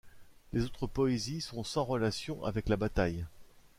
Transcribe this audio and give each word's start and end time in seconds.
Les 0.51 0.63
autres 0.65 0.87
poésies 0.87 1.41
sont 1.41 1.63
sans 1.63 1.83
relation 1.85 2.43
avec 2.43 2.69
la 2.69 2.75
bataille. 2.75 3.23